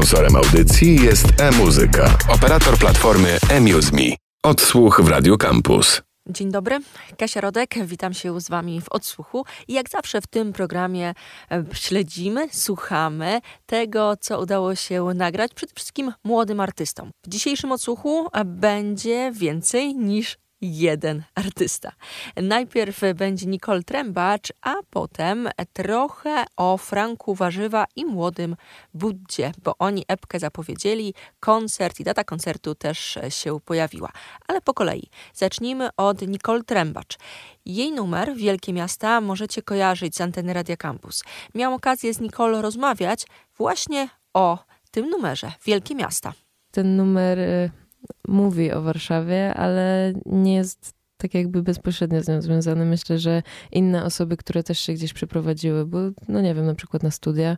Sponsorem 0.00 0.36
audycji 0.36 1.02
jest 1.02 1.26
e-muzyka, 1.40 2.18
operator 2.28 2.78
platformy 2.78 3.38
eMuseMe. 3.50 4.16
Odsłuch 4.42 5.00
w 5.00 5.08
Radio 5.08 5.36
Campus. 5.36 6.02
Dzień 6.28 6.50
dobry, 6.50 6.78
Kasia 7.18 7.40
Rodek, 7.40 7.74
witam 7.84 8.14
się 8.14 8.40
z 8.40 8.48
Wami 8.48 8.80
w 8.80 8.88
odsłuchu. 8.88 9.44
I 9.68 9.72
jak 9.72 9.90
zawsze 9.90 10.20
w 10.20 10.26
tym 10.26 10.52
programie 10.52 11.14
e, 11.50 11.64
śledzimy, 11.72 12.48
słuchamy 12.52 13.40
tego, 13.66 14.14
co 14.20 14.40
udało 14.40 14.74
się 14.74 15.04
nagrać 15.14 15.54
przede 15.54 15.72
wszystkim 15.74 16.12
młodym 16.24 16.60
artystom. 16.60 17.10
W 17.24 17.28
dzisiejszym 17.28 17.72
odsłuchu 17.72 18.28
e, 18.32 18.44
będzie 18.44 19.32
więcej 19.34 19.94
niż 19.94 20.36
jeden 20.60 21.22
artysta. 21.34 21.92
Najpierw 22.36 23.00
będzie 23.14 23.46
Nicole 23.46 23.82
Trębacz, 23.82 24.52
a 24.62 24.74
potem 24.90 25.48
trochę 25.72 26.44
o 26.56 26.76
Franku 26.76 27.34
Warzywa 27.34 27.84
i 27.96 28.04
młodym 28.04 28.56
Buddzie, 28.94 29.52
bo 29.64 29.74
oni 29.78 30.04
epkę 30.08 30.38
zapowiedzieli, 30.38 31.14
koncert 31.40 32.00
i 32.00 32.04
data 32.04 32.24
koncertu 32.24 32.74
też 32.74 33.18
się 33.28 33.60
pojawiła. 33.60 34.12
Ale 34.48 34.60
po 34.60 34.74
kolei. 34.74 35.10
Zacznijmy 35.34 35.88
od 35.96 36.22
Nicole 36.28 36.64
Trębacz. 36.64 37.18
Jej 37.66 37.92
numer 37.92 38.36
Wielkie 38.36 38.72
Miasta 38.72 39.20
możecie 39.20 39.62
kojarzyć 39.62 40.16
z 40.16 40.20
anteny 40.20 40.52
Radia 40.52 40.76
Campus. 40.76 41.24
Miałam 41.54 41.74
okazję 41.74 42.14
z 42.14 42.20
Nicole 42.20 42.62
rozmawiać 42.62 43.26
właśnie 43.56 44.08
o 44.34 44.58
tym 44.90 45.10
numerze 45.10 45.52
Wielkie 45.64 45.94
Miasta. 45.94 46.32
Ten 46.70 46.96
numer 46.96 47.38
y, 47.38 47.70
mówi 48.28 48.72
o 48.72 48.82
Warszawie, 48.82 49.54
ale 49.54 50.12
nie 50.26 50.54
jest 50.54 50.94
tak 51.16 51.34
jakby 51.34 51.62
bezpośrednio 51.62 52.22
z 52.22 52.28
nią 52.28 52.42
związany. 52.42 52.84
Myślę, 52.84 53.18
że 53.18 53.42
inne 53.72 54.04
osoby, 54.04 54.36
które 54.36 54.62
też 54.62 54.80
się 54.80 54.92
gdzieś 54.92 55.12
przeprowadziły, 55.12 55.86
bo 55.86 55.98
no 56.28 56.40
nie 56.40 56.54
wiem, 56.54 56.66
na 56.66 56.74
przykład 56.74 57.02
na 57.02 57.10
studia 57.10 57.56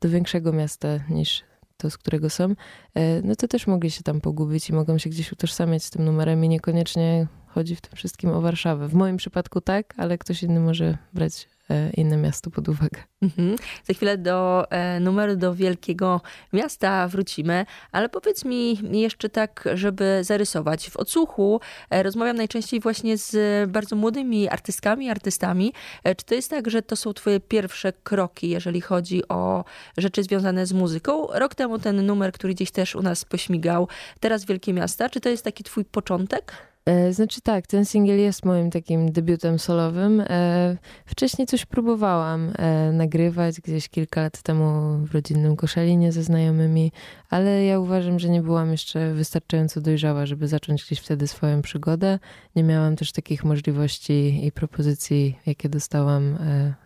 do 0.00 0.08
większego 0.08 0.52
miasta 0.52 0.88
niż 1.08 1.42
to, 1.76 1.90
z 1.90 1.98
którego 1.98 2.30
są, 2.30 2.54
e, 2.94 3.22
no 3.22 3.36
to 3.36 3.48
też 3.48 3.66
mogli 3.66 3.90
się 3.90 4.02
tam 4.02 4.20
pogubić 4.20 4.70
i 4.70 4.72
mogą 4.72 4.98
się 4.98 5.10
gdzieś 5.10 5.32
utożsamiać 5.32 5.84
z 5.84 5.90
tym 5.90 6.04
numerem 6.04 6.44
i 6.44 6.48
niekoniecznie 6.48 7.26
chodzi 7.46 7.76
w 7.76 7.80
tym 7.80 7.96
wszystkim 7.96 8.30
o 8.30 8.40
Warszawę. 8.40 8.88
W 8.88 8.94
moim 8.94 9.16
przypadku 9.16 9.60
tak, 9.60 9.94
ale 9.96 10.18
ktoś 10.18 10.42
inny 10.42 10.60
może 10.60 10.98
brać 11.12 11.48
inne 11.94 12.16
miasto 12.16 12.50
pod 12.50 12.68
uwagę. 12.68 13.02
Mhm. 13.22 13.56
Za 13.84 13.94
chwilę 13.94 14.18
do 14.18 14.66
e, 14.70 15.00
numeru 15.00 15.36
do 15.36 15.54
wielkiego 15.54 16.20
miasta 16.52 17.08
wrócimy, 17.08 17.66
ale 17.92 18.08
powiedz 18.08 18.44
mi 18.44 18.78
jeszcze 19.00 19.28
tak, 19.28 19.68
żeby 19.74 20.18
zarysować. 20.24 20.90
W 20.90 20.96
odsłuchu 20.96 21.60
e, 21.90 22.02
rozmawiam 22.02 22.36
najczęściej 22.36 22.80
właśnie 22.80 23.16
z 23.16 23.70
bardzo 23.70 23.96
młodymi 23.96 24.48
artystkami, 24.48 25.10
artystami. 25.10 25.72
Czy 26.16 26.24
to 26.24 26.34
jest 26.34 26.50
tak, 26.50 26.70
że 26.70 26.82
to 26.82 26.96
są 26.96 27.12
twoje 27.12 27.40
pierwsze 27.40 27.92
kroki, 27.92 28.48
jeżeli 28.48 28.80
chodzi 28.80 29.28
o 29.28 29.64
rzeczy 29.96 30.22
związane 30.22 30.66
z 30.66 30.72
muzyką? 30.72 31.26
Rok 31.32 31.54
temu 31.54 31.78
ten 31.78 32.06
numer, 32.06 32.32
który 32.32 32.54
gdzieś 32.54 32.70
też 32.70 32.94
u 32.94 33.02
nas 33.02 33.24
pośmigał, 33.24 33.88
teraz 34.20 34.44
Wielkie 34.44 34.72
Miasta, 34.72 35.08
czy 35.10 35.20
to 35.20 35.28
jest 35.28 35.44
taki 35.44 35.64
twój 35.64 35.84
początek? 35.84 36.69
E, 36.90 37.12
znaczy 37.12 37.40
tak, 37.40 37.66
ten 37.66 37.84
singiel 37.84 38.18
jest 38.18 38.44
moim 38.44 38.70
takim 38.70 39.12
debiutem 39.12 39.58
solowym. 39.58 40.20
E, 40.20 40.76
wcześniej 41.06 41.46
coś 41.46 41.66
próbowałam 41.66 42.52
e, 42.58 42.92
nagrywać 42.92 43.60
gdzieś 43.60 43.88
kilka 43.88 44.22
lat 44.22 44.42
temu 44.42 44.98
w 45.06 45.14
rodzinnym 45.14 45.56
Koszalinie 45.56 46.12
ze 46.12 46.22
znajomymi, 46.22 46.92
ale 47.30 47.64
ja 47.64 47.78
uważam, 47.78 48.18
że 48.18 48.28
nie 48.28 48.42
byłam 48.42 48.72
jeszcze 48.72 49.14
wystarczająco 49.14 49.80
dojrzała, 49.80 50.26
żeby 50.26 50.48
zacząć 50.48 50.84
gdzieś 50.84 50.98
wtedy 50.98 51.26
swoją 51.26 51.62
przygodę. 51.62 52.18
Nie 52.56 52.62
miałam 52.64 52.96
też 52.96 53.12
takich 53.12 53.44
możliwości 53.44 54.46
i 54.46 54.52
propozycji, 54.52 55.38
jakie 55.46 55.68
dostałam 55.68 56.38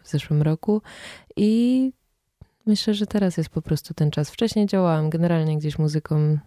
w 0.02 0.08
zeszłym 0.10 0.42
roku 0.42 0.82
i 1.36 1.92
myślę, 2.66 2.94
że 2.94 3.06
teraz 3.06 3.36
jest 3.36 3.50
po 3.50 3.62
prostu 3.62 3.94
ten 3.94 4.10
czas. 4.10 4.30
Wcześniej 4.30 4.66
działałam 4.66 5.10
generalnie 5.10 5.58
gdzieś 5.58 5.78
muzyką 5.78 6.38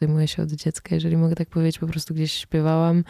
zajmuję 0.00 0.28
się 0.28 0.42
od 0.42 0.52
dziecka, 0.52 0.94
jeżeli 0.94 1.16
mogę 1.16 1.34
tak 1.34 1.48
powiedzieć, 1.48 1.78
po 1.78 1.86
prostu 1.86 2.14
gdzieś 2.14 2.32
śpiewałam. 2.32 3.04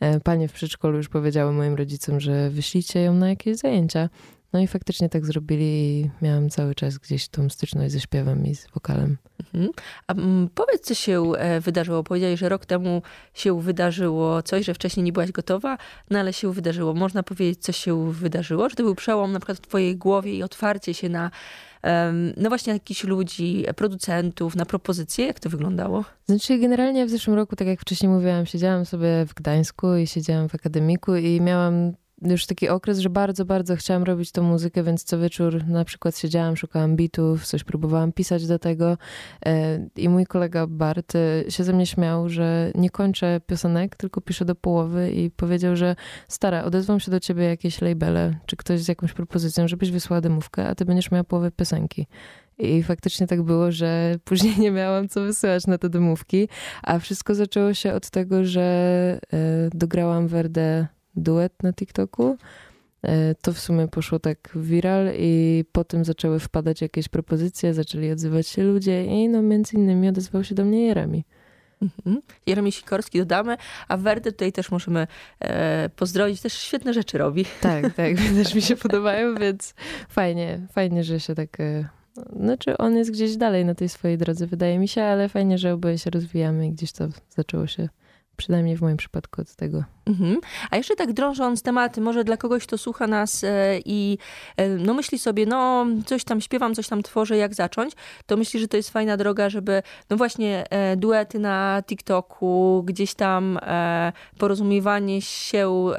E, 0.00 0.20
panie 0.20 0.48
w 0.48 0.52
przedszkolu 0.52 0.96
już 0.96 1.08
powiedziały 1.08 1.52
moim 1.52 1.74
rodzicom, 1.74 2.20
że 2.20 2.50
wyślijcie 2.50 3.00
ją 3.00 3.14
na 3.14 3.28
jakieś 3.28 3.56
zajęcia. 3.56 4.08
No 4.52 4.60
i 4.60 4.66
faktycznie 4.66 5.08
tak 5.08 5.26
zrobili 5.26 6.00
i 6.00 6.10
miałam 6.22 6.50
cały 6.50 6.74
czas 6.74 6.98
gdzieś 6.98 7.28
tą 7.28 7.48
styczność 7.48 7.92
ze 7.92 8.00
śpiewem 8.00 8.46
i 8.46 8.54
z 8.54 8.66
wokalem. 8.74 9.16
Mhm. 9.44 9.72
A 10.06 10.12
mm, 10.12 10.48
powiedz, 10.54 10.82
co 10.82 10.94
się 10.94 11.32
e, 11.38 11.60
wydarzyło. 11.60 12.02
Powiedziałeś, 12.02 12.40
że 12.40 12.48
rok 12.48 12.66
temu 12.66 13.02
się 13.34 13.60
wydarzyło 13.60 14.42
coś, 14.42 14.66
że 14.66 14.74
wcześniej 14.74 15.04
nie 15.04 15.12
byłaś 15.12 15.32
gotowa, 15.32 15.78
no 16.10 16.18
ale 16.18 16.32
się 16.32 16.52
wydarzyło. 16.52 16.94
Można 16.94 17.22
powiedzieć, 17.22 17.62
co 17.62 17.72
się 17.72 18.12
wydarzyło? 18.12 18.68
Że 18.68 18.76
to 18.76 18.82
był 18.82 18.94
przełom 18.94 19.32
na 19.32 19.38
przykład 19.38 19.58
w 19.58 19.60
twojej 19.60 19.96
głowie 19.96 20.36
i 20.36 20.42
otwarcie 20.42 20.94
się 20.94 21.08
na 21.08 21.30
no 22.36 22.48
właśnie 22.48 22.72
jakichś 22.72 23.04
ludzi, 23.04 23.64
producentów, 23.76 24.56
na 24.56 24.66
propozycje? 24.66 25.26
Jak 25.26 25.40
to 25.40 25.50
wyglądało? 25.50 26.04
Znaczy 26.26 26.58
generalnie 26.58 27.06
w 27.06 27.10
zeszłym 27.10 27.36
roku, 27.36 27.56
tak 27.56 27.68
jak 27.68 27.80
wcześniej 27.80 28.12
mówiłam, 28.12 28.46
siedziałam 28.46 28.86
sobie 28.86 29.26
w 29.28 29.34
Gdańsku 29.34 29.94
i 29.94 30.06
siedziałam 30.06 30.48
w 30.48 30.54
akademiku 30.54 31.14
i 31.14 31.40
miałam 31.40 31.92
już 32.30 32.46
taki 32.46 32.68
okres, 32.68 32.98
że 32.98 33.10
bardzo, 33.10 33.44
bardzo 33.44 33.76
chciałam 33.76 34.02
robić 34.02 34.32
tą 34.32 34.42
muzykę, 34.42 34.82
więc 34.82 35.04
co 35.04 35.18
wieczór 35.18 35.66
na 35.66 35.84
przykład 35.84 36.18
siedziałam, 36.18 36.56
szukałam 36.56 36.96
bitów, 36.96 37.46
coś 37.46 37.64
próbowałam 37.64 38.12
pisać 38.12 38.46
do 38.46 38.58
tego 38.58 38.98
e, 39.46 39.88
i 39.96 40.08
mój 40.08 40.26
kolega 40.26 40.66
Bart 40.66 41.12
e, 41.14 41.50
się 41.50 41.64
ze 41.64 41.72
mnie 41.72 41.86
śmiał, 41.86 42.28
że 42.28 42.72
nie 42.74 42.90
kończę 42.90 43.40
piosenek, 43.46 43.96
tylko 43.96 44.20
piszę 44.20 44.44
do 44.44 44.54
połowy 44.54 45.10
i 45.10 45.30
powiedział, 45.30 45.76
że 45.76 45.96
stara, 46.28 46.64
odezwą 46.64 46.98
się 46.98 47.10
do 47.10 47.20
ciebie 47.20 47.44
jakieś 47.44 47.80
labele, 47.80 48.36
czy 48.46 48.56
ktoś 48.56 48.80
z 48.80 48.88
jakąś 48.88 49.12
propozycją, 49.12 49.68
żebyś 49.68 49.90
wysłała 49.90 50.20
demówkę, 50.20 50.68
a 50.68 50.74
ty 50.74 50.84
będziesz 50.84 51.10
miała 51.10 51.24
połowę 51.24 51.50
piosenki. 51.50 52.06
I 52.58 52.82
faktycznie 52.82 53.26
tak 53.26 53.42
było, 53.42 53.72
że 53.72 54.14
później 54.24 54.58
nie 54.58 54.70
miałam 54.70 55.08
co 55.08 55.20
wysyłać 55.20 55.66
na 55.66 55.78
te 55.78 55.88
demówki, 55.88 56.48
a 56.82 56.98
wszystko 56.98 57.34
zaczęło 57.34 57.74
się 57.74 57.92
od 57.92 58.10
tego, 58.10 58.44
że 58.44 58.62
e, 59.32 59.38
dograłam 59.74 60.28
Werdę 60.28 60.86
duet 61.16 61.62
na 61.62 61.72
TikToku. 61.72 62.36
E, 63.02 63.34
to 63.34 63.52
w 63.52 63.58
sumie 63.58 63.88
poszło 63.88 64.18
tak 64.18 64.50
viral 64.56 65.10
i 65.18 65.64
potem 65.72 66.04
zaczęły 66.04 66.40
wpadać 66.40 66.82
jakieś 66.82 67.08
propozycje, 67.08 67.74
zaczęli 67.74 68.10
odzywać 68.10 68.48
się 68.48 68.62
ludzie 68.62 69.04
i 69.04 69.28
no 69.28 69.42
między 69.42 69.76
innymi 69.76 70.08
odezwał 70.08 70.44
się 70.44 70.54
do 70.54 70.64
mnie 70.64 70.86
Jeremi. 70.86 71.24
Mhm. 71.82 72.22
Jeremi 72.46 72.72
Sikorski 72.72 73.18
dodamy, 73.18 73.56
a 73.88 73.96
Werdę 73.96 74.32
tutaj 74.32 74.52
też 74.52 74.70
możemy 74.70 75.06
e, 75.40 75.90
pozdrowić, 75.96 76.40
też 76.40 76.52
świetne 76.52 76.94
rzeczy 76.94 77.18
robi. 77.18 77.44
Tak, 77.60 77.94
tak, 77.94 78.16
też 78.42 78.54
mi 78.54 78.62
się 78.62 78.76
podobają, 78.76 79.34
więc 79.34 79.74
fajnie, 80.08 80.60
fajnie, 80.72 81.04
że 81.04 81.20
się 81.20 81.34
tak... 81.34 81.60
E, 81.60 81.88
znaczy 82.40 82.78
on 82.78 82.96
jest 82.96 83.10
gdzieś 83.10 83.36
dalej 83.36 83.64
na 83.64 83.74
tej 83.74 83.88
swojej 83.88 84.18
drodze, 84.18 84.46
wydaje 84.46 84.78
mi 84.78 84.88
się, 84.88 85.02
ale 85.02 85.28
fajnie, 85.28 85.58
że 85.58 85.72
oboje 85.72 85.98
się 85.98 86.10
rozwijamy 86.10 86.66
i 86.66 86.70
gdzieś 86.70 86.92
to 86.92 87.08
zaczęło 87.30 87.66
się 87.66 87.88
Przynajmniej 88.36 88.76
w 88.76 88.80
moim 88.80 88.96
przypadku 88.96 89.40
od 89.40 89.54
tego. 89.54 89.84
Mhm. 90.06 90.40
A 90.70 90.76
jeszcze 90.76 90.96
tak 90.96 91.12
drążąc 91.12 91.62
tematy, 91.62 92.00
może 92.00 92.24
dla 92.24 92.36
kogoś, 92.36 92.66
kto 92.66 92.78
słucha 92.78 93.06
nas 93.06 93.44
e, 93.44 93.78
i 93.84 94.18
e, 94.56 94.68
no 94.68 94.94
myśli 94.94 95.18
sobie, 95.18 95.46
no 95.46 95.86
coś 96.06 96.24
tam 96.24 96.40
śpiewam, 96.40 96.74
coś 96.74 96.88
tam 96.88 97.02
tworzę, 97.02 97.36
jak 97.36 97.54
zacząć, 97.54 97.92
to 98.26 98.36
myśli, 98.36 98.60
że 98.60 98.68
to 98.68 98.76
jest 98.76 98.90
fajna 98.90 99.16
droga, 99.16 99.50
żeby 99.50 99.82
no 100.10 100.16
właśnie 100.16 100.64
e, 100.70 100.96
duety 100.96 101.38
na 101.38 101.82
TikToku, 101.86 102.82
gdzieś 102.86 103.14
tam 103.14 103.58
porozumiewanie 104.38 105.22
się 105.22 105.90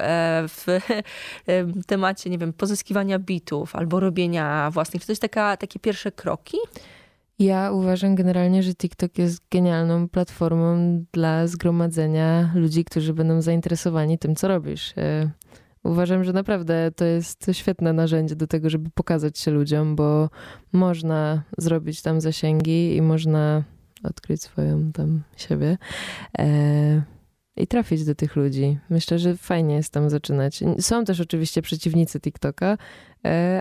w 0.48 0.80
temacie, 1.86 2.30
nie 2.30 2.38
wiem, 2.38 2.52
pozyskiwania 2.52 3.18
bitów 3.18 3.76
albo 3.76 4.00
robienia 4.00 4.70
własnych. 4.70 5.02
Czy 5.02 5.06
to 5.06 5.12
jest 5.12 5.22
taka, 5.22 5.56
takie 5.56 5.80
pierwsze 5.80 6.12
kroki? 6.12 6.56
Ja 7.38 7.72
uważam 7.72 8.14
generalnie, 8.14 8.62
że 8.62 8.74
TikTok 8.74 9.18
jest 9.18 9.40
genialną 9.50 10.08
platformą 10.08 11.04
dla 11.12 11.46
zgromadzenia 11.46 12.52
ludzi, 12.54 12.84
którzy 12.84 13.14
będą 13.14 13.42
zainteresowani 13.42 14.18
tym, 14.18 14.34
co 14.34 14.48
robisz. 14.48 14.94
E, 14.98 15.30
uważam, 15.84 16.24
że 16.24 16.32
naprawdę 16.32 16.90
to 16.96 17.04
jest 17.04 17.50
świetne 17.52 17.92
narzędzie 17.92 18.36
do 18.36 18.46
tego, 18.46 18.70
żeby 18.70 18.90
pokazać 18.94 19.38
się 19.38 19.50
ludziom, 19.50 19.96
bo 19.96 20.30
można 20.72 21.42
zrobić 21.58 22.02
tam 22.02 22.20
zasięgi 22.20 22.96
i 22.96 23.02
można 23.02 23.64
odkryć 24.02 24.42
swoją 24.42 24.92
tam 24.92 25.22
siebie. 25.36 25.78
E, 26.38 27.02
i 27.56 27.66
trafić 27.66 28.04
do 28.04 28.14
tych 28.14 28.36
ludzi. 28.36 28.78
Myślę, 28.90 29.18
że 29.18 29.36
fajnie 29.36 29.74
jest 29.74 29.92
tam 29.92 30.10
zaczynać. 30.10 30.60
Są 30.80 31.04
też 31.04 31.20
oczywiście 31.20 31.62
przeciwnicy 31.62 32.20
TikToka, 32.20 32.78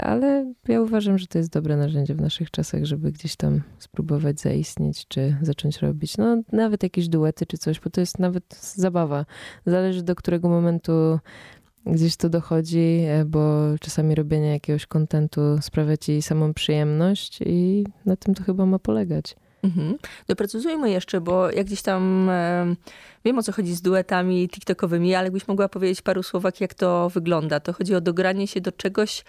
ale 0.01 0.53
ja 0.67 0.81
uważam, 0.81 1.17
że 1.17 1.27
to 1.27 1.37
jest 1.37 1.51
dobre 1.51 1.77
narzędzie 1.77 2.15
w 2.15 2.21
naszych 2.21 2.51
czasach, 2.51 2.85
żeby 2.85 3.11
gdzieś 3.11 3.35
tam 3.35 3.61
spróbować 3.79 4.41
zaistnieć, 4.41 5.07
czy 5.07 5.37
zacząć 5.41 5.77
robić. 5.77 6.17
No, 6.17 6.41
nawet 6.51 6.83
jakieś 6.83 7.09
duety, 7.09 7.45
czy 7.45 7.57
coś, 7.57 7.79
bo 7.79 7.89
to 7.89 8.01
jest 8.01 8.19
nawet 8.19 8.55
zabawa. 8.75 9.25
Zależy 9.65 10.03
do 10.03 10.15
którego 10.15 10.49
momentu 10.49 11.19
gdzieś 11.85 12.15
to 12.15 12.29
dochodzi, 12.29 13.05
e, 13.07 13.25
bo 13.25 13.59
czasami 13.79 14.15
robienie 14.15 14.51
jakiegoś 14.51 14.85
kontentu 14.85 15.41
sprawia 15.61 15.97
ci 15.97 16.21
samą 16.21 16.53
przyjemność 16.53 17.39
i 17.45 17.85
na 18.05 18.15
tym 18.15 18.33
to 18.33 18.43
chyba 18.43 18.65
ma 18.65 18.79
polegać. 18.79 19.35
Mhm. 19.63 19.97
Doprecyzujmy 20.27 20.89
jeszcze, 20.89 21.21
bo 21.21 21.51
jak 21.51 21.65
gdzieś 21.65 21.81
tam 21.81 22.29
e, 22.29 22.75
wiem 23.25 23.37
o 23.37 23.43
co 23.43 23.51
chodzi 23.51 23.75
z 23.75 23.81
duetami 23.81 24.49
TikTokowymi, 24.49 25.15
ale 25.15 25.31
byś 25.31 25.47
mogła 25.47 25.69
powiedzieć 25.69 26.01
paru 26.01 26.23
słowach, 26.23 26.61
jak 26.61 26.73
to 26.73 27.09
wygląda. 27.09 27.59
To 27.59 27.73
chodzi 27.73 27.95
o 27.95 28.01
dogranie 28.01 28.47
się 28.47 28.61
do 28.61 28.71
czegoś 28.71 29.23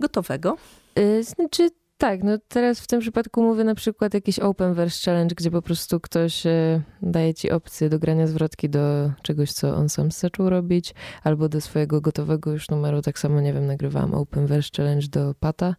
gotowego? 0.00 0.56
Y, 0.98 1.24
znaczy, 1.24 1.70
Tak, 2.00 2.22
no 2.22 2.38
teraz 2.48 2.80
w 2.80 2.86
tym 2.86 3.00
przypadku 3.00 3.42
mówię 3.42 3.64
na 3.64 3.74
przykład 3.74 4.14
jakiś 4.14 4.38
open 4.38 4.74
verse 4.74 5.04
challenge, 5.04 5.34
gdzie 5.34 5.50
po 5.50 5.62
prostu 5.62 6.00
ktoś 6.00 6.46
e, 6.46 6.82
daje 7.02 7.34
ci 7.34 7.50
opcję 7.50 7.88
do 7.88 7.98
grania 7.98 8.26
zwrotki 8.26 8.70
do 8.70 9.12
czegoś, 9.22 9.52
co 9.52 9.76
on 9.76 9.88
sam 9.88 10.10
zaczął 10.10 10.50
robić, 10.50 10.94
albo 11.24 11.48
do 11.48 11.60
swojego 11.60 12.00
gotowego 12.00 12.52
już 12.52 12.68
numeru. 12.68 13.02
Tak 13.02 13.18
samo, 13.18 13.40
nie 13.40 13.52
wiem, 13.52 13.66
nagrywałam 13.66 14.14
open 14.14 14.46
verse 14.46 14.70
challenge 14.76 15.08
do 15.08 15.34
Pata, 15.40 15.76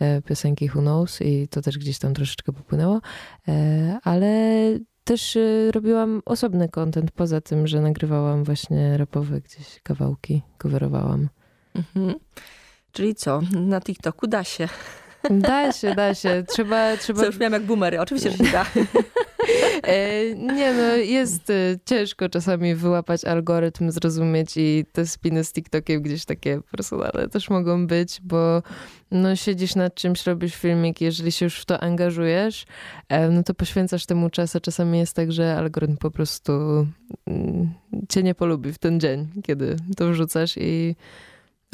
e, 0.00 0.22
piosenki 0.22 0.70
Who 0.74 0.80
Knows 0.80 1.22
i 1.22 1.48
to 1.48 1.62
też 1.62 1.78
gdzieś 1.78 1.98
tam 1.98 2.14
troszeczkę 2.14 2.52
popłynęło, 2.52 3.00
e, 3.48 3.98
ale 4.02 4.30
też 5.04 5.38
robiłam 5.70 6.22
osobny 6.24 6.68
content 6.68 7.10
poza 7.10 7.40
tym, 7.40 7.66
że 7.66 7.80
nagrywałam 7.80 8.44
właśnie 8.44 8.96
rapowe 8.96 9.40
gdzieś 9.40 9.80
kawałki, 9.82 10.42
coverowałam. 10.58 11.28
Mhm. 11.74 12.14
Czyli 12.94 13.14
co, 13.14 13.40
na 13.52 13.80
TikToku 13.80 14.26
da 14.26 14.44
się. 14.44 14.68
Da 15.30 15.72
się, 15.72 15.94
da 15.94 16.14
się. 16.14 16.44
Trzeba, 16.48 16.96
trzeba... 16.96 17.20
Co 17.20 17.26
już 17.26 17.38
miałam 17.38 17.52
jak 17.52 17.62
boomery, 17.62 18.00
oczywiście, 18.00 18.30
że 18.30 18.36
się 18.36 18.52
da. 18.52 18.66
E, 19.82 20.34
nie 20.34 20.74
no, 20.74 20.96
jest 20.96 21.50
e, 21.50 21.54
ciężko 21.84 22.28
czasami 22.28 22.74
wyłapać 22.74 23.24
algorytm, 23.24 23.90
zrozumieć 23.90 24.56
i 24.56 24.84
te 24.92 25.06
spiny 25.06 25.44
z 25.44 25.52
TikTokiem 25.52 26.02
gdzieś 26.02 26.24
takie 26.24 26.60
personalne 26.70 27.28
też 27.28 27.50
mogą 27.50 27.86
być, 27.86 28.20
bo 28.22 28.62
no 29.10 29.36
siedzisz 29.36 29.74
nad 29.74 29.94
czymś, 29.94 30.26
robisz 30.26 30.54
filmik, 30.54 31.00
jeżeli 31.00 31.32
się 31.32 31.46
już 31.46 31.60
w 31.60 31.64
to 31.64 31.82
angażujesz, 31.82 32.66
e, 33.08 33.28
no 33.28 33.42
to 33.42 33.54
poświęcasz 33.54 34.06
temu 34.06 34.30
czas, 34.30 34.56
a 34.56 34.60
czasami 34.60 34.98
jest 34.98 35.16
tak, 35.16 35.32
że 35.32 35.56
algorytm 35.56 35.96
po 35.96 36.10
prostu 36.10 36.52
mm, 37.26 37.74
cię 38.08 38.22
nie 38.22 38.34
polubi 38.34 38.72
w 38.72 38.78
ten 38.78 39.00
dzień, 39.00 39.28
kiedy 39.42 39.76
to 39.96 40.08
wrzucasz 40.08 40.54
i 40.56 40.96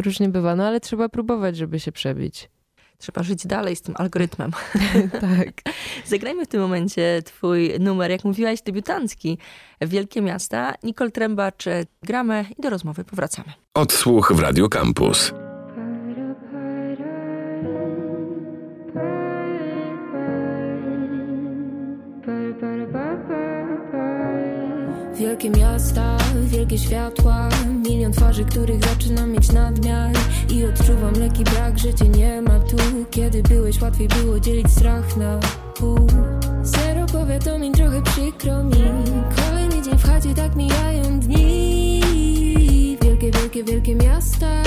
różnie 0.01 0.29
bywa, 0.29 0.57
no 0.57 0.67
ale 0.67 0.81
trzeba 0.81 1.09
próbować, 1.09 1.57
żeby 1.57 1.81
się 1.81 1.93
przebić. 1.93 2.51
Trzeba 2.99 3.23
żyć 3.23 3.47
dalej 3.47 3.77
z 3.77 3.83
tym 3.83 3.95
algorytmem. 3.99 4.51
tak. 5.21 5.75
Zagrajmy 6.05 6.45
w 6.45 6.49
tym 6.49 6.61
momencie 6.61 7.23
twój 7.25 7.73
numer, 7.81 8.11
jak 8.11 8.25
mówiłaś, 8.25 8.63
debiutancki. 8.63 9.39
Wielkie 9.81 10.23
miasta. 10.23 10.75
Nicole 10.83 11.11
Trębacz, 11.11 11.65
gramy 12.03 12.45
i 12.59 12.63
do 12.63 12.71
rozmowy 12.71 13.05
powracamy. 13.05 13.53
Odsłuch 13.75 14.33
w 14.35 14.39
Radio 14.41 14.69
Campus. 14.69 15.33
Wielkie 25.21 25.51
miasta, 25.51 26.10
światła 26.79 27.49
Milion 27.89 28.13
twarzy, 28.13 28.45
których 28.45 28.85
zaczynam 28.85 29.33
mieć 29.33 29.53
nadmiar. 29.53 30.11
I 30.51 30.65
odczuwam 30.65 31.15
lekki 31.15 31.45
brak, 31.45 31.79
że 31.79 31.95
cię 31.95 32.09
nie 32.09 32.43
ma 32.43 32.61
tu. 32.61 32.77
Kiedy 33.11 33.43
byłeś, 33.43 33.81
łatwiej 33.81 34.09
było 34.09 34.41
dzielić 34.41 34.71
strach 34.71 35.17
na 35.17 35.41
pół. 35.77 36.07
Zero 36.63 37.07
powiadomień, 37.07 37.73
trochę 37.73 38.03
przykro 38.03 38.65
mi. 38.65 38.85
Kolejny 39.37 39.83
dzień 39.83 39.99
w 39.99 40.05
chacie, 40.05 40.35
tak 40.35 40.57
mijają 40.57 41.21
dni. 41.21 42.01
Wielkie, 43.03 43.31
wielkie, 43.31 43.65
wielkie 43.65 43.95
miasta 43.95 44.60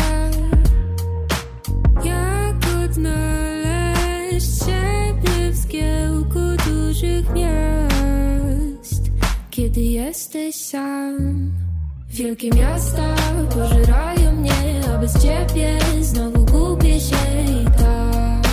Wielkie 12.14 12.50
miasta 12.50 13.16
pożerają 13.50 14.32
mnie, 14.32 14.82
a 14.96 14.98
bez 14.98 15.14
ciebie 15.24 15.80
znowu 16.02 16.46
gubię 16.46 17.00
się 17.00 17.16
i 17.62 17.66
tak. 17.66 18.48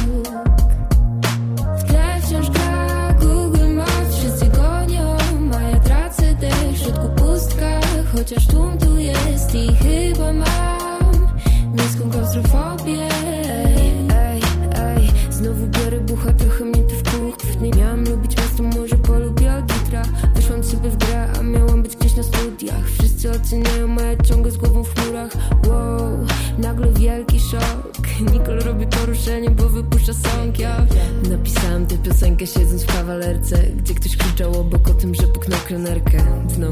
W 1.79 1.85
tle 1.85 2.21
wciąż 2.23 2.51
gra 2.51 3.15
Google 3.21 3.75
Maps, 3.75 4.17
wszyscy 4.19 4.47
gonią, 4.47 5.17
a 5.59 5.63
ja 5.63 5.81
tracę 5.81 6.35
dech 6.35 6.73
w 6.73 6.79
środku 6.79 7.09
pustka, 7.17 7.81
chociaż 8.13 8.47
tłum 8.47 8.79
tu 8.79 8.99
jest 8.99 9.55
i 9.55 9.75
chyba 9.75 10.33
mam 10.33 11.29
miejską 11.77 12.11
klaustrofobię. 12.11 13.30
Oceniają, 23.51 23.97
ja 23.97 24.25
ciągle 24.25 24.53
z 24.53 24.57
głową 24.57 24.85
w 24.85 24.95
chmurach 24.95 25.31
Wow, 25.67 26.27
nagle 26.59 26.93
wielki 26.93 27.41
szok. 27.41 28.09
Nicole 28.33 28.61
robi 28.61 28.87
poruszenie, 28.87 29.51
bo 29.51 29.69
wypuszcza 29.69 30.13
song 30.13 30.59
ja 30.59 30.87
Napisałam 31.31 31.87
tę 31.87 31.99
piosenkę 31.99 32.47
siedząc 32.47 32.83
w 32.83 32.87
kawalerce 32.87 33.57
Gdzie 33.77 33.95
ktoś 33.95 34.17
krzyczał 34.17 34.61
obok 34.61 34.89
o 34.89 34.95
tym, 34.95 35.15
że 35.15 35.23
puknął 35.23 35.59
krenerkę 35.67 36.25
No, 36.59 36.69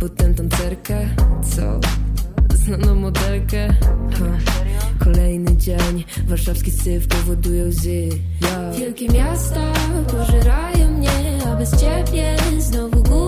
potem 0.00 0.34
tancerkę, 0.34 1.08
co? 1.56 1.80
Znaną 2.54 2.94
modelkę. 2.94 3.68
Ha. 4.18 4.52
Kolejny 5.04 5.56
dzień, 5.56 6.04
warszawski 6.26 6.70
syf 6.70 7.08
powoduje 7.08 7.64
łzy. 7.64 8.08
Wielkie 8.78 9.08
miasta 9.08 9.72
pożerają 10.10 10.98
mnie, 10.98 11.38
a 11.46 11.56
bez 11.56 11.70
ciebie 11.70 12.36
znowu 12.58 13.02
gubię 13.02 13.25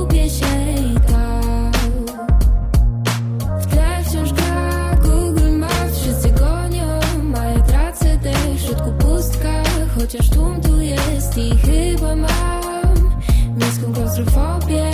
Chociaż 10.10 10.30
tłum 10.30 10.60
tu 10.60 10.80
jest 10.80 11.38
i 11.38 11.56
chyba 11.56 12.16
mam 12.16 13.20
miejską 13.60 13.92
klaustrofobię 13.92 14.90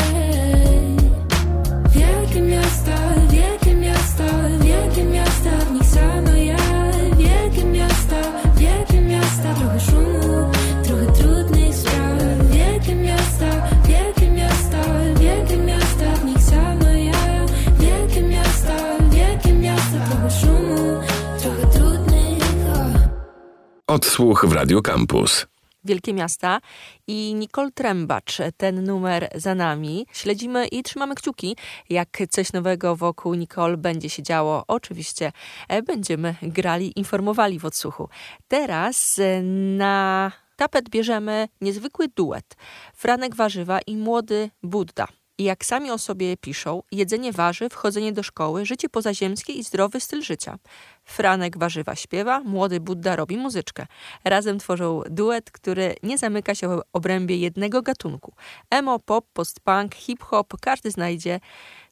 Odsłuch 24.04 24.46
w 24.46 24.52
Radio 24.52 24.82
Campus. 24.82 25.46
Wielkie 25.84 26.14
Miasta 26.14 26.60
i 27.06 27.34
Nicole 27.34 27.70
Trębacz. 27.70 28.38
Ten 28.56 28.84
numer 28.84 29.28
za 29.34 29.54
nami. 29.54 30.06
Śledzimy 30.12 30.66
i 30.66 30.82
trzymamy 30.82 31.14
kciuki, 31.14 31.56
jak 31.90 32.18
coś 32.30 32.52
nowego 32.52 32.96
wokół 32.96 33.34
Nicole 33.34 33.76
będzie 33.76 34.10
się 34.10 34.22
działo. 34.22 34.64
Oczywiście 34.68 35.32
e, 35.68 35.82
będziemy 35.82 36.34
grali, 36.42 36.92
informowali 36.98 37.58
w 37.58 37.64
odsłuchu. 37.64 38.08
Teraz 38.48 39.18
e, 39.18 39.42
na 39.76 40.32
tapet 40.56 40.88
bierzemy 40.88 41.48
niezwykły 41.60 42.08
duet. 42.08 42.56
Franek 42.94 43.34
Warzywa 43.34 43.78
i 43.86 43.96
młody 43.96 44.50
Budda. 44.62 45.06
I 45.38 45.44
jak 45.44 45.64
sami 45.64 45.90
o 45.90 45.98
sobie 45.98 46.36
piszą, 46.36 46.82
jedzenie 46.92 47.32
warzyw, 47.32 47.74
chodzenie 47.74 48.12
do 48.12 48.22
szkoły, 48.22 48.66
życie 48.66 48.88
pozaziemskie 48.88 49.52
i 49.52 49.64
zdrowy 49.64 50.00
styl 50.00 50.22
życia. 50.22 50.58
Franek 51.04 51.58
warzywa 51.58 51.94
śpiewa, 51.96 52.40
młody 52.40 52.80
Budda 52.80 53.16
robi 53.16 53.36
muzyczkę. 53.36 53.86
Razem 54.24 54.58
tworzą 54.58 55.02
duet, 55.10 55.50
który 55.50 55.94
nie 56.02 56.18
zamyka 56.18 56.54
się 56.54 56.68
w 56.68 56.82
obrębie 56.92 57.36
jednego 57.36 57.82
gatunku. 57.82 58.32
Emo, 58.70 58.98
pop, 58.98 59.26
post-punk, 59.32 59.94
hip-hop, 59.94 60.54
każdy 60.60 60.90
znajdzie 60.90 61.40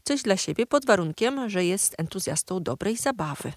coś 0.03 0.23
dla 0.23 0.37
siebie 0.37 0.67
pod 0.67 0.87
warunkiem, 0.87 1.49
że 1.49 1.65
jest 1.65 1.95
entuzjastą 1.99 2.63
dobrej 2.63 2.97
zabawy. 2.97 3.53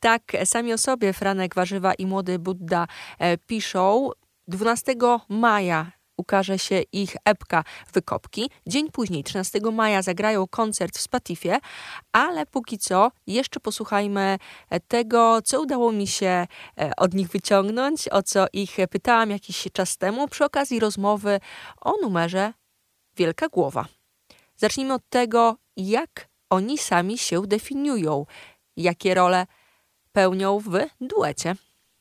Tak 0.00 0.22
sami 0.44 0.72
o 0.72 0.78
sobie 0.78 1.12
Franek 1.12 1.54
Warzywa 1.54 1.94
i 1.94 2.06
Młody 2.06 2.38
Budda 2.38 2.86
e, 3.18 3.38
piszą. 3.38 4.10
12 4.48 4.94
maja 5.28 5.92
ukaże 6.20 6.58
się 6.58 6.82
ich 6.92 7.16
epka 7.24 7.64
Wykopki. 7.92 8.50
Dzień 8.66 8.90
później, 8.90 9.24
13 9.24 9.60
maja, 9.72 10.02
zagrają 10.02 10.46
koncert 10.46 10.98
w 10.98 11.00
Spatifie, 11.00 11.58
ale 12.12 12.46
póki 12.46 12.78
co 12.78 13.10
jeszcze 13.26 13.60
posłuchajmy 13.60 14.38
tego, 14.88 15.42
co 15.42 15.60
udało 15.60 15.92
mi 15.92 16.06
się 16.06 16.26
e, 16.26 16.92
od 16.96 17.14
nich 17.14 17.28
wyciągnąć, 17.28 18.08
o 18.08 18.22
co 18.22 18.46
ich 18.52 18.76
pytałam 18.90 19.30
jakiś 19.30 19.68
czas 19.72 19.96
temu 19.96 20.28
przy 20.28 20.44
okazji 20.44 20.80
rozmowy 20.80 21.40
o 21.80 21.92
numerze 22.02 22.52
Wielka 23.16 23.48
Głowa. 23.48 23.86
Zacznijmy 24.56 24.94
od 24.94 25.08
tego, 25.08 25.56
jak 25.76 26.28
oni 26.50 26.78
sami 26.78 27.18
się 27.18 27.42
definiują, 27.46 28.26
jakie 28.76 29.14
role 29.14 29.46
pełnią 30.12 30.58
w 30.58 30.78
duecie. 31.00 31.54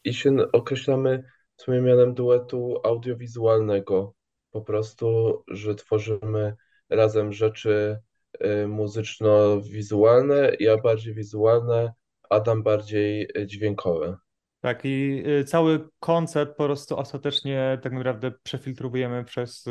I 0.03 0.13
się 0.13 0.35
określamy 0.53 1.23
sumie 1.61 1.81
mianem 1.81 2.13
duetu 2.13 2.79
audiowizualnego. 2.83 4.13
Po 4.51 4.61
prostu, 4.61 5.43
że 5.47 5.75
tworzymy 5.75 6.55
razem 6.89 7.33
rzeczy 7.33 7.99
y, 8.45 8.67
muzyczno-wizualne, 8.67 10.51
ja 10.59 10.77
bardziej 10.77 11.13
wizualne, 11.13 11.93
Adam 12.29 12.63
bardziej 12.63 13.27
y, 13.37 13.47
dźwiękowe. 13.47 14.17
Tak, 14.61 14.85
i 14.85 15.23
y, 15.27 15.43
cały 15.43 15.89
koncept 15.99 16.57
po 16.57 16.65
prostu 16.65 16.97
ostatecznie 16.97 17.79
tak 17.83 17.93
naprawdę 17.93 18.31
przefiltrujemy 18.43 19.23
przez 19.23 19.65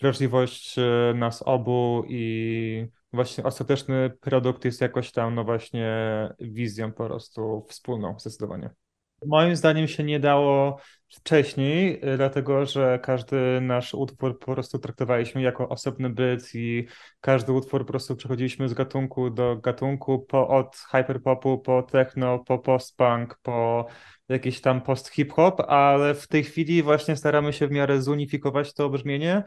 wrażliwość 0.00 0.76
nas 1.14 1.42
obu 1.42 2.04
i 2.08 2.86
właśnie 3.12 3.44
ostateczny 3.44 4.10
produkt 4.20 4.64
jest 4.64 4.80
jakoś 4.80 5.12
tam, 5.12 5.34
no 5.34 5.44
właśnie 5.44 5.88
wizją 6.40 6.92
po 6.92 7.06
prostu 7.06 7.66
wspólną, 7.68 8.18
zdecydowanie. 8.18 8.70
Moim 9.26 9.56
zdaniem 9.56 9.88
się 9.88 10.04
nie 10.04 10.20
dało 10.20 10.80
wcześniej, 11.08 12.00
y, 12.08 12.16
dlatego 12.16 12.66
że 12.66 12.98
każdy 13.02 13.60
nasz 13.60 13.94
utwór 13.94 14.38
po 14.38 14.52
prostu 14.54 14.78
traktowaliśmy 14.78 15.42
jako 15.42 15.68
osobny 15.68 16.10
byt 16.10 16.54
i 16.54 16.86
każdy 17.20 17.52
utwór 17.52 17.80
po 17.80 17.92
prostu 17.92 18.16
przechodziliśmy 18.16 18.68
z 18.68 18.74
gatunku 18.74 19.30
do 19.30 19.56
gatunku, 19.56 20.18
po, 20.18 20.48
od 20.48 20.76
hyperpopu, 20.76 21.58
po 21.58 21.82
techno, 21.82 22.38
po 22.38 22.58
postpunk, 22.58 23.38
po 23.42 23.86
jakiś 24.28 24.60
tam 24.60 24.80
post-hip-hop, 24.80 25.60
ale 25.60 26.14
w 26.14 26.28
tej 26.28 26.44
chwili 26.44 26.82
właśnie 26.82 27.16
staramy 27.16 27.52
się 27.52 27.66
w 27.66 27.70
miarę 27.70 28.02
zunifikować 28.02 28.74
to 28.74 28.88
brzmienie 28.88 29.42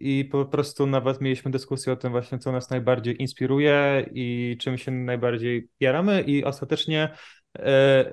i 0.00 0.24
po 0.24 0.44
prostu 0.46 0.86
nawet 0.86 1.20
mieliśmy 1.20 1.50
dyskusję 1.50 1.92
o 1.92 1.96
tym 1.96 2.12
właśnie, 2.12 2.38
co 2.38 2.52
nas 2.52 2.70
najbardziej 2.70 3.22
inspiruje 3.22 4.06
i 4.12 4.56
czym 4.60 4.78
się 4.78 4.90
najbardziej 4.90 5.68
jaramy 5.80 6.22
i 6.22 6.44
ostatecznie 6.44 7.10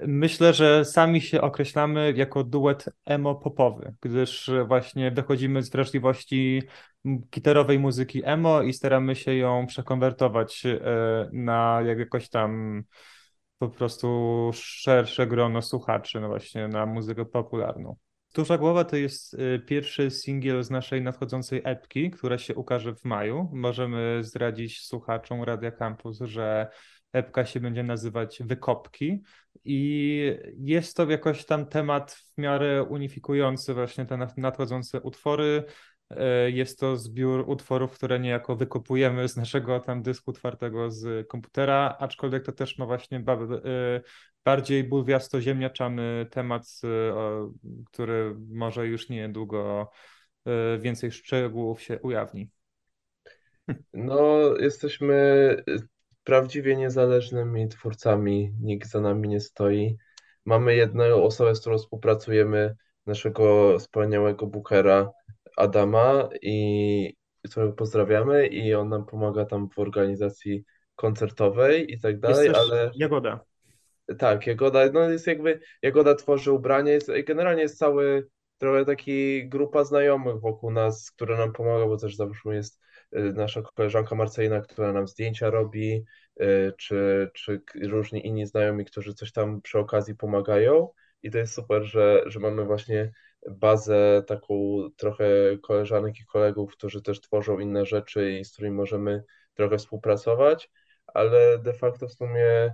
Myślę, 0.08 0.54
że 0.54 0.86
sami 0.86 1.22
się 1.22 1.42
określamy 1.42 2.14
jako 2.16 2.44
duet 2.44 2.86
emo-popowy, 3.06 3.94
gdyż 4.02 4.52
właśnie 4.68 5.12
wychodzimy 5.12 5.64
z 5.64 5.70
wrażliwości 5.70 6.64
gitarowej 7.06 7.80
muzyki 7.80 8.22
emo 8.26 8.62
i 8.62 8.74
staramy 8.74 9.16
się 9.16 9.36
ją 9.36 9.68
przekonwertować 9.68 10.66
e, 10.66 10.80
na 11.32 11.82
jakoś 11.98 12.30
tam 12.30 12.84
po 13.58 13.70
prostu 13.70 14.52
szersze 14.54 15.28
grono 15.28 15.62
słuchaczy, 15.62 16.20
no 16.20 16.28
właśnie 16.28 16.68
na 16.68 16.86
muzykę 16.86 17.26
popularną. 17.26 17.96
Duża 18.36 18.58
Głowa 18.58 18.84
to 18.84 18.96
jest 18.96 19.34
y, 19.34 19.60
pierwszy 19.60 20.12
singiel 20.12 20.64
z 20.64 20.70
naszej 20.70 21.02
nadchodzącej 21.02 21.62
epki, 21.64 22.12
która 22.12 22.38
się 22.38 22.56
ukaże 22.56 22.96
w 22.96 23.06
maju. 23.06 23.50
Możemy 23.54 24.24
zdradzić 24.24 24.82
słuchaczom 24.82 25.44
Radia 25.44 25.72
Campus, 25.72 26.20
że 26.22 26.68
epka 27.14 27.46
się 27.46 27.60
będzie 27.60 27.84
nazywać 27.84 28.40
Wykopki 28.44 29.24
i 29.64 30.38
jest 30.58 30.98
to 30.98 31.12
jakoś 31.12 31.46
tam 31.46 31.66
temat 31.66 32.12
w 32.12 32.38
miarę 32.38 32.84
unifikujący 32.84 33.74
właśnie 33.74 34.06
te 34.06 34.28
nadchodzące 34.38 35.02
utwory. 35.02 35.64
Y, 36.12 36.52
jest 36.52 36.80
to 36.80 36.98
zbiór 36.98 37.44
utworów, 37.48 37.92
które 37.92 38.20
niejako 38.20 38.56
wykopujemy 38.56 39.28
z 39.28 39.38
naszego 39.38 39.80
tam 39.80 40.02
dysku 40.02 40.34
twardego 40.34 40.92
z 40.92 41.28
komputera, 41.28 41.96
aczkolwiek 42.00 42.46
to 42.46 42.52
też 42.52 42.78
ma 42.78 42.86
właśnie 42.86 43.18
y, 43.20 44.02
bardziej 44.46 44.84
bulwiasto-ziemniaczany 44.84 46.26
temat, 46.32 46.64
y, 46.84 46.88
który 47.86 48.36
może 48.50 48.88
już 48.88 49.10
niedługo 49.10 49.92
więcej 50.80 51.12
szczegółów 51.12 51.82
się 51.82 52.00
ujawni. 52.00 52.50
No, 53.94 54.40
jesteśmy 54.60 55.56
prawdziwie 56.24 56.76
niezależnymi 56.76 57.68
twórcami, 57.68 58.54
nikt 58.62 58.90
za 58.90 59.02
nami 59.02 59.30
nie 59.30 59.40
stoi. 59.40 59.98
Mamy 60.46 60.76
jedną 60.76 61.24
osobę, 61.24 61.56
z 61.56 61.62
którą 61.62 61.78
współpracujemy, 61.78 62.76
naszego 63.06 63.80
wspaniałego 63.80 64.48
bookera 64.48 65.12
Adama, 65.58 66.30
i 66.42 67.16
którego 67.50 67.74
pozdrawiamy, 67.74 68.48
i 68.48 68.74
on 68.74 68.90
nam 68.90 69.06
pomaga 69.06 69.46
tam 69.46 69.70
w 69.70 69.80
organizacji 69.80 70.64
koncertowej 70.96 71.94
i 71.94 72.00
tak 72.00 72.20
dalej, 72.20 72.48
Jest 72.48 72.60
ale 72.60 72.92
Jagoda. 72.96 73.46
Tak, 74.20 74.48
Jagoda, 74.48 74.92
no 74.94 75.10
jest 75.10 75.28
jakby, 75.28 75.60
Jagoda 75.82 76.16
tworzy 76.16 76.52
ubranie, 76.52 76.92
jest, 76.92 77.12
generalnie 77.28 77.62
jest 77.62 77.78
cały, 77.78 78.28
trochę 78.58 78.86
taki 78.86 79.50
grupa 79.50 79.84
znajomych 79.84 80.40
wokół 80.40 80.72
nas, 80.72 81.12
która 81.12 81.38
nam 81.38 81.54
pomaga, 81.54 81.86
bo 81.86 81.98
też 81.98 82.16
zawsze 82.16 82.56
jest 82.56 82.80
y, 83.16 83.34
nasza 83.34 83.62
koleżanka 83.62 84.16
Marcelina, 84.16 84.62
która 84.62 84.94
nam 84.94 85.08
zdjęcia 85.08 85.50
robi, 85.50 86.04
y, 86.42 86.74
czy, 86.78 87.30
czy 87.34 87.62
różni 87.84 88.28
inni 88.28 88.46
znajomi, 88.46 88.86
którzy 88.86 89.14
coś 89.14 89.32
tam 89.32 89.62
przy 89.62 89.80
okazji 89.80 90.16
pomagają 90.16 90.90
i 91.24 91.32
to 91.32 91.38
jest 91.38 91.54
super, 91.54 91.84
że, 91.84 92.24
że 92.26 92.40
mamy 92.40 92.66
właśnie 92.66 93.12
bazę 93.52 94.24
taką 94.28 94.56
trochę 94.98 95.26
koleżanek 95.64 96.20
i 96.20 96.26
kolegów, 96.26 96.72
którzy 96.74 97.02
też 97.02 97.22
tworzą 97.22 97.60
inne 97.60 97.86
rzeczy 97.86 98.32
i 98.32 98.46
z 98.46 98.54
którymi 98.54 98.76
możemy 98.76 99.24
trochę 99.54 99.78
współpracować, 99.78 100.72
ale 101.08 101.60
de 101.60 101.74
facto 101.74 102.08
w 102.08 102.14
sumie 102.14 102.74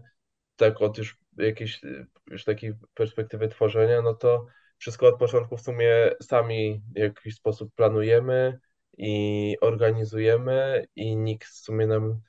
tak 0.56 0.82
od 0.82 0.98
już 0.98 1.18
jakiejś 1.38 1.82
już 2.28 2.44
takiej 2.44 2.74
perspektywy 2.94 3.48
tworzenia, 3.48 4.01
no 4.01 4.13
to 4.13 4.46
wszystko 4.78 5.08
od 5.08 5.20
początku 5.20 5.58
w 5.58 5.62
sumie 5.62 6.12
sami 6.22 6.82
w 6.96 7.00
jakiś 7.00 7.36
sposób 7.36 7.74
planujemy 7.75 8.60
i 8.98 9.58
organizujemy 9.62 10.86
i 10.96 11.16
nikt 11.18 11.48
w 11.48 11.56
sumie 11.56 11.88
nam 11.88 12.22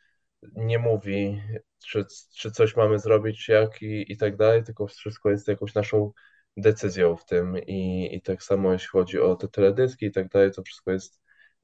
nie 0.43 0.79
mówi, 0.79 1.43
czy, 1.87 2.05
czy 2.37 2.51
coś 2.51 2.77
mamy 2.77 2.99
zrobić, 2.99 3.49
jak 3.49 3.83
i, 3.83 4.13
i 4.13 4.17
tak 4.17 4.37
dalej, 4.37 4.65
tylko 4.65 4.87
wszystko 4.87 5.31
jest 5.31 5.49
jakąś 5.49 5.75
naszą 5.75 6.13
decyzją 6.57 7.17
w 7.17 7.25
tym 7.25 7.59
i, 7.67 8.09
i 8.13 8.23
tak 8.23 8.43
samo 8.43 8.73
jeśli 8.73 8.89
chodzi 8.89 9.21
o 9.21 9.37
te 9.37 9.49
teledyski 9.49 10.07
i 10.07 10.13
tak 10.13 10.29
dalej, 10.29 10.53
to 10.53 10.63
wszystko 10.63 10.91
jest 10.91 11.21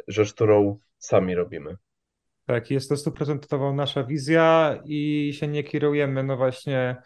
rzecz, 0.09 0.35
którą 0.35 0.79
sami 0.99 1.35
robimy. 1.35 1.77
Tak, 2.47 2.71
jest 2.71 2.89
to 2.89 2.97
stuprocentowo 2.97 3.73
nasza 3.73 4.05
wizja 4.05 4.79
i 4.85 5.31
się 5.39 5.49
nie 5.49 5.65
kierujemy, 5.65 6.23
no 6.23 6.37
właśnie, 6.37 7.03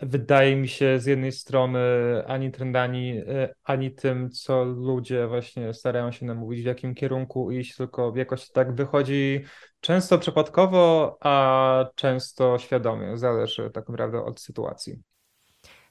wydaje 0.00 0.56
mi 0.56 0.68
się 0.68 1.00
z 1.00 1.06
jednej 1.06 1.32
strony 1.32 1.80
ani 2.26 2.52
trendami, 2.52 3.22
e, 3.28 3.54
ani 3.64 3.94
tym, 3.94 4.30
co 4.30 4.64
ludzie 4.64 5.26
właśnie 5.26 5.74
starają 5.74 6.12
się 6.12 6.26
nam 6.26 6.38
mówić, 6.38 6.62
w 6.62 6.66
jakim 6.66 6.94
kierunku 6.94 7.50
iść, 7.50 7.76
tylko 7.76 8.12
jakoś 8.16 8.50
tak 8.50 8.74
wychodzi 8.74 9.44
często 9.80 10.18
przypadkowo, 10.18 11.16
a 11.20 11.86
często 11.94 12.58
świadomie, 12.58 13.18
zależy 13.18 13.70
tak 13.70 13.88
naprawdę 13.88 14.24
od 14.24 14.40
sytuacji. 14.40 15.02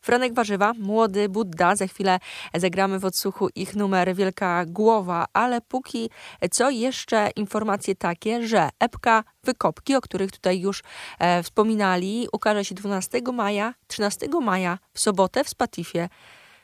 Franek 0.02 0.34
Warzywa, 0.34 0.74
młody 0.80 1.30
Budda. 1.30 1.76
Za 1.76 1.88
chwilę 1.88 2.20
zagramy 2.54 3.00
w 3.00 3.06
odsłuchu 3.06 3.50
ich 3.56 3.76
numer 3.76 4.16
Wielka 4.16 4.66
Głowa, 4.66 5.26
ale 5.34 5.62
póki 5.62 6.10
co 6.52 6.70
jeszcze 6.70 7.30
informacje 7.36 7.96
takie, 7.96 8.48
że 8.48 8.70
epka 8.80 9.24
Wykopki, 9.44 9.96
o 9.96 10.02
których 10.02 10.32
tutaj 10.32 10.60
już 10.60 10.84
e, 11.20 11.44
wspominali, 11.44 12.28
ukaże 12.34 12.66
się 12.66 12.76
12 12.76 13.22
maja, 13.34 13.74
13 13.88 14.28
maja 14.42 14.80
w 14.94 15.00
sobotę 15.00 15.44
w 15.44 15.50
Spatifie. 15.50 16.10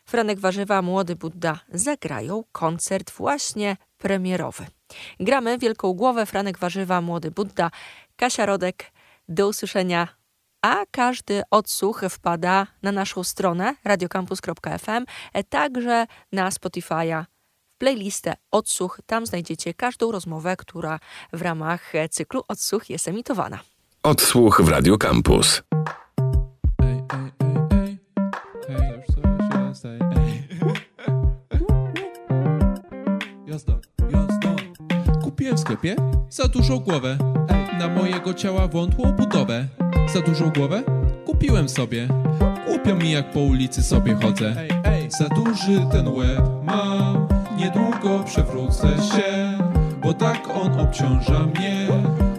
Franek 0.05 0.39
Warzywa, 0.39 0.81
Młody 0.81 1.15
Budda 1.15 1.59
zagrają 1.73 2.43
koncert 2.51 3.11
właśnie 3.11 3.77
premierowy. 3.97 4.65
Gramy 5.19 5.57
Wielką 5.57 5.93
Głowę, 5.93 6.25
Franek 6.25 6.57
Warzywa, 6.57 7.01
Młody 7.01 7.31
Budda, 7.31 7.71
Kasia 8.15 8.45
Rodek. 8.45 8.91
Do 9.29 9.47
usłyszenia 9.47 10.16
a 10.67 10.85
każdy 10.91 11.43
odsłuch 11.51 12.01
wpada 12.09 12.67
na 12.83 12.91
naszą 12.91 13.23
stronę 13.23 13.75
radiocampus.fm, 13.83 15.05
e, 15.33 15.43
także 15.43 16.07
na 16.31 16.49
Spotify'a 16.49 17.25
w 17.69 17.77
playlistę 17.77 18.35
Odsłuch. 18.51 18.99
Tam 19.05 19.25
znajdziecie 19.25 19.73
każdą 19.73 20.11
rozmowę, 20.11 20.57
która 20.57 20.99
w 21.33 21.41
ramach 21.41 21.93
cyklu 22.11 22.43
Odsłuch 22.47 22.89
jest 22.89 23.07
emitowana. 23.07 23.59
Odsłuch 24.03 24.61
w 24.61 24.69
Radio 24.69 24.97
Campus. 24.97 25.63
Jazda, 33.47 33.79
jazda. 34.09 34.55
Kupiłem 35.23 35.57
w 35.57 35.59
sklepie 35.59 35.95
za 36.29 36.47
dużą 36.47 36.79
głowę. 36.79 37.36
Na 37.79 37.87
mojego 37.87 38.33
ciała 38.33 38.67
wątłą 38.67 39.11
budowę 39.11 39.65
za 40.13 40.21
dużą 40.21 40.49
głowę? 40.49 40.83
Kupiłem 41.25 41.69
sobie. 41.69 42.07
Głupio 42.67 42.95
mi 42.95 43.11
jak 43.11 43.31
po 43.31 43.39
ulicy 43.39 43.83
sobie 43.83 44.15
chodzę. 44.15 44.55
Za 45.09 45.29
duży 45.29 45.85
ten 45.91 46.07
łeb 46.07 46.41
mam, 46.63 47.27
niedługo 47.57 48.23
przewrócę 48.25 48.87
się, 48.87 49.57
bo 50.03 50.13
tak 50.13 50.49
on 50.63 50.79
obciąża 50.79 51.39
mnie. 51.39 51.87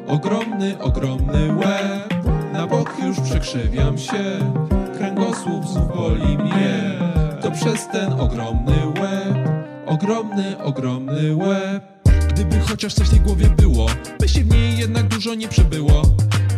Ogromny, 0.09 0.79
ogromny 0.79 1.55
łeb, 1.55 2.15
na 2.53 2.67
bok 2.67 2.95
już 3.03 3.21
przekrzywiam 3.21 3.99
się, 3.99 4.53
kręgosłup 4.99 5.67
znów 5.67 5.97
boli 5.97 6.39
mnie. 6.39 6.95
To 7.43 7.51
przez 7.51 7.89
ten 7.89 8.13
ogromny 8.13 8.77
łeb, 9.01 9.49
ogromny, 9.87 10.59
ogromny 10.65 11.37
łeb. 11.37 11.98
Gdyby 12.39 12.61
chociaż 12.61 12.95
coś 12.95 13.07
w 13.07 13.11
tej 13.11 13.21
głowie 13.21 13.51
było, 13.51 13.87
by 14.21 14.29
się 14.29 14.41
w 14.41 14.51
niej 14.51 14.79
jednak 14.79 15.09
dużo 15.09 15.35
nie 15.35 15.49
przebyło. 15.49 16.03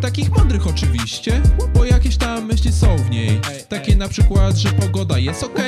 Takich 0.01 0.31
mądrych 0.31 0.67
oczywiście, 0.67 1.41
bo 1.75 1.85
jakieś 1.85 2.17
tam 2.17 2.47
myśli 2.47 2.73
są 2.73 2.97
w 2.97 3.11
niej. 3.11 3.41
Takie 3.69 3.97
na 3.97 4.09
przykład, 4.09 4.57
że 4.57 4.73
pogoda 4.73 5.19
jest 5.19 5.43
ok 5.43 5.59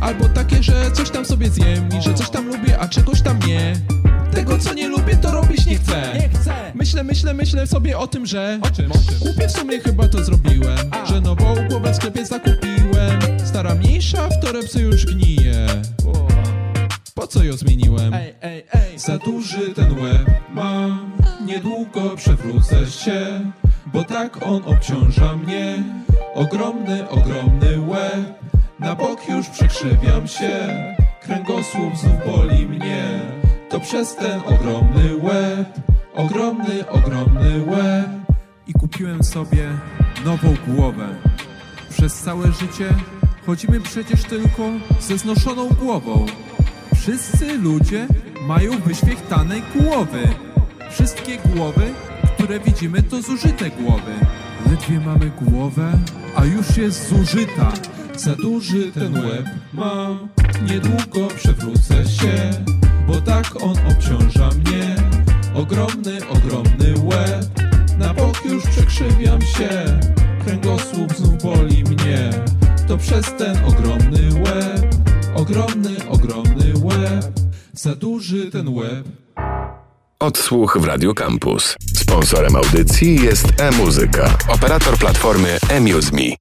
Albo 0.00 0.28
takie, 0.28 0.62
że 0.62 0.92
coś 0.92 1.10
tam 1.10 1.24
sobie 1.24 1.50
zjem 1.50 1.88
i 1.98 2.02
że 2.02 2.14
coś 2.14 2.30
tam 2.30 2.46
lubię, 2.46 2.78
a 2.78 2.88
czegoś 2.88 3.22
tam 3.22 3.38
nie. 3.46 3.72
Tego 4.32 4.58
co 4.58 4.74
nie 4.74 4.88
lubię 4.88 5.16
to 5.16 5.32
robić 5.32 5.66
nie 5.66 5.78
chcę. 5.78 6.12
Myślę, 6.74 7.04
myślę, 7.04 7.34
myślę 7.34 7.66
sobie 7.66 7.98
o 7.98 8.06
tym, 8.06 8.26
że 8.26 8.60
Kupię 9.20 9.48
w 9.48 9.52
sumie 9.52 9.80
chyba 9.80 10.08
to 10.08 10.24
zrobiłem 10.24 10.78
Że 11.08 11.20
nową 11.20 11.54
głowę 11.68 11.92
w 11.92 11.96
sklepie 11.96 12.26
zakupiłem. 12.26 13.18
Stara 13.44 13.74
mniejsza, 13.74 14.28
w 14.28 14.40
torebce 14.40 14.80
już 14.80 15.06
gnije 15.06 15.66
co 17.28 17.44
ją 17.44 17.52
zmieniłem? 17.52 18.12
Za 18.96 19.18
duży 19.18 19.74
ten 19.74 19.98
łeb 20.02 20.30
mam 20.54 21.12
Niedługo 21.46 22.16
przewrócę 22.16 22.86
się 22.86 23.40
Bo 23.86 24.04
tak 24.04 24.46
on 24.46 24.62
obciąża 24.64 25.36
mnie. 25.36 25.82
Ogromny, 26.34 27.08
ogromny 27.08 27.80
łeb 27.80 28.38
Na 28.78 28.94
bok 28.94 29.28
już 29.28 29.48
przekrzywiam 29.48 30.28
się. 30.28 30.84
Kręgosłup 31.22 31.96
znów 31.96 32.16
boli 32.26 32.66
mnie. 32.66 33.20
To 33.68 33.80
przez 33.80 34.16
ten 34.16 34.40
ogromny 34.40 35.16
łeb 35.16 35.80
Ogromny, 36.14 36.88
ogromny 36.88 37.64
łeb. 37.66 38.08
I 38.66 38.72
kupiłem 38.72 39.24
sobie 39.24 39.68
nową 40.24 40.54
głowę. 40.66 41.08
Przez 41.90 42.14
całe 42.14 42.52
życie 42.52 42.94
chodzimy 43.46 43.80
przecież 43.80 44.24
tylko 44.24 44.62
ze 45.00 45.18
znoszoną 45.18 45.68
głową 45.68 46.26
Wszyscy 47.08 47.58
ludzie 47.58 48.06
mają 48.46 48.80
wyświechtane 48.80 49.54
głowy. 49.74 50.28
Wszystkie 50.90 51.38
głowy, 51.38 51.94
które 52.34 52.60
widzimy, 52.60 53.02
to 53.02 53.22
zużyte 53.22 53.70
głowy. 53.70 54.12
Ledwie 54.70 55.00
mamy 55.00 55.30
głowę, 55.42 55.92
a 56.36 56.44
już 56.44 56.76
jest 56.76 57.08
zużyta. 57.08 57.72
Za 58.16 58.34
duży 58.34 58.92
ten 58.92 59.14
łeb 59.14 59.46
mam, 59.72 60.28
niedługo 60.70 61.34
przewrócę 61.36 62.04
się, 62.04 62.50
bo 63.06 63.20
tak 63.20 63.62
on 63.62 63.76
obciąża 63.90 64.48
mnie. 64.48 64.96
Ogromny, 65.54 66.18
ogromny 66.28 66.94
łeb, 67.02 67.44
na 67.98 68.14
bok 68.14 68.44
już 68.44 68.66
przekrzywiam 68.66 69.42
się, 69.42 69.98
kręgosłup 70.44 71.12
znów 71.16 71.42
boli 71.42 71.84
mnie. 71.84 72.30
To 72.88 72.98
przez 72.98 73.26
ten 73.38 73.64
ogromny 73.64 74.34
łeb, 74.34 74.94
ogromny, 75.34 76.08
ogromny 76.08 76.77
za 77.72 77.94
duży 77.94 78.50
ten 78.50 78.68
łeb. 78.68 79.04
Odsłuch 80.18 80.78
w 80.80 80.84
Radio 80.84 81.14
Campus. 81.14 81.76
Sponsorem 81.96 82.56
audycji 82.56 83.22
jest 83.24 83.46
e-muzyka, 83.60 84.38
operator 84.48 84.98
platformy 84.98 85.58
eMuseMe. 85.70 86.38